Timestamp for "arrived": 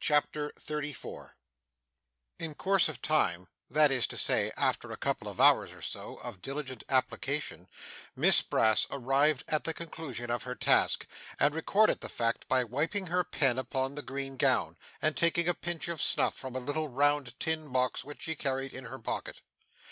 8.90-9.44